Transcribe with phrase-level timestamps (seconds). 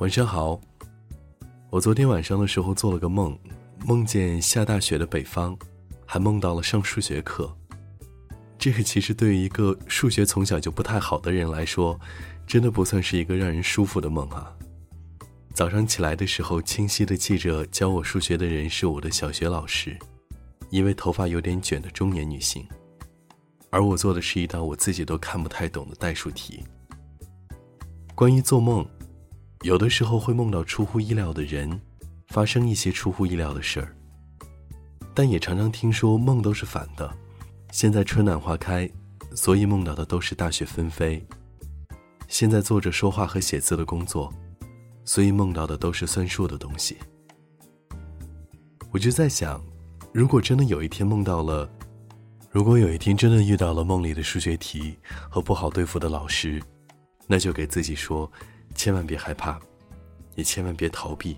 [0.00, 0.58] 晚上好。
[1.68, 3.38] 我昨天晚上的时候做了个梦，
[3.84, 5.54] 梦见下大雪的北方，
[6.06, 7.54] 还梦到了上数学课。
[8.58, 12.00] 这个其实对于一个数学从小就不太好的人来说，
[12.46, 14.50] 真的不算是一个让人舒服的梦啊。
[15.52, 19.94] 早上起来的时候，清晰的记着教我数学的人是我的小学老师，
[20.70, 22.66] 一位头发有点卷的中年女性，
[23.68, 26.64] 而我做的是一道我自己都看不太懂的代数题。
[28.14, 28.82] 关于做梦。
[29.62, 31.78] 有的时候会梦到出乎意料的人，
[32.28, 33.94] 发生一些出乎意料的事儿。
[35.12, 37.14] 但也常常听说梦都是反的。
[37.70, 38.90] 现在春暖花开，
[39.34, 41.22] 所以梦到的都是大雪纷飞。
[42.26, 44.32] 现在做着说话和写字的工作，
[45.04, 46.96] 所以梦到的都是算数的东西。
[48.90, 49.62] 我就在想，
[50.10, 51.70] 如果真的有一天梦到了，
[52.50, 54.96] 如果有一天真的遇到了梦里的数学题
[55.28, 56.62] 和不好对付的老师，
[57.26, 58.30] 那就给自己说。
[58.74, 59.58] 千万别害怕，
[60.36, 61.36] 也千万别逃避，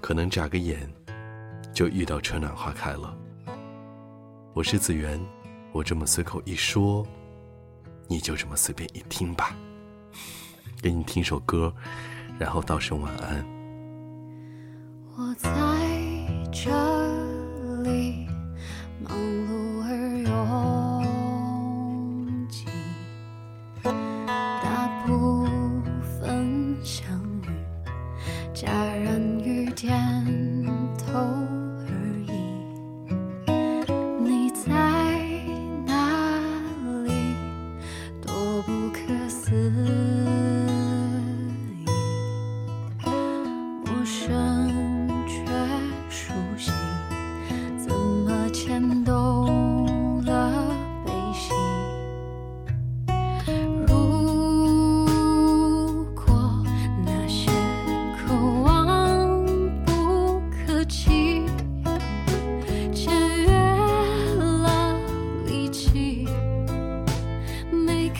[0.00, 0.90] 可能眨个眼，
[1.74, 3.16] 就遇到春暖花开了。
[4.54, 5.20] 我是子源，
[5.72, 7.06] 我这么随口一说，
[8.06, 9.54] 你就这么随便一听吧。
[10.80, 11.74] 给你听首歌，
[12.38, 13.44] 然后道声晚安。
[15.16, 15.50] 我在
[16.52, 16.70] 这
[17.82, 18.26] 里
[19.00, 19.10] 忙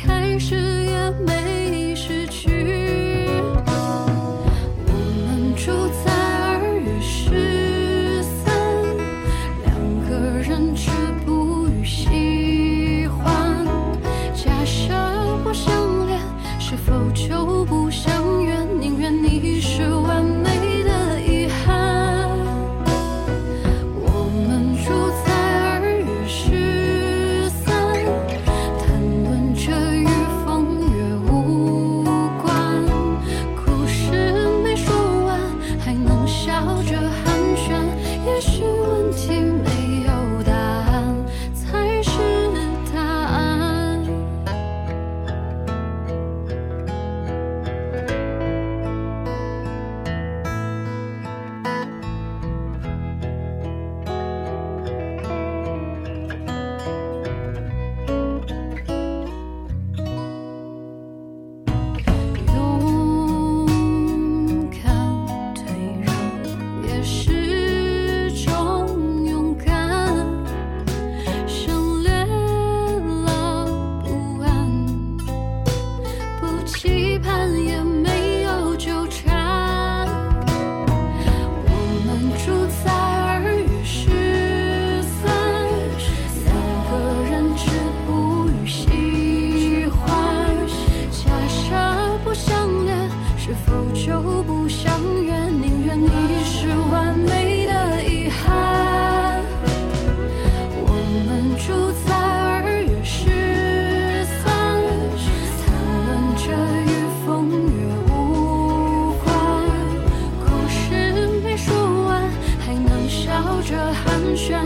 [0.06, 0.77] 开始
[76.68, 79.27] 期盼也没有纠缠。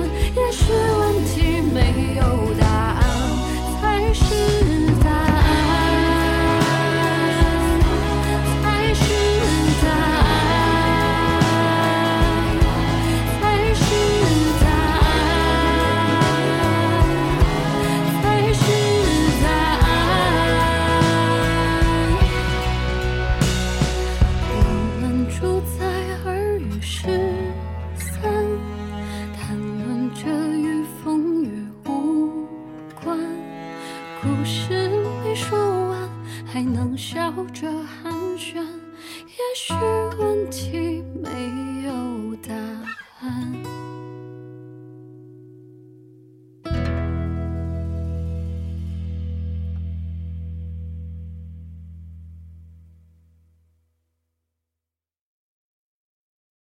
[0.00, 3.00] 也许问题没有答案
[3.80, 4.71] 才是
[39.52, 39.74] 也许
[40.16, 40.81] 问题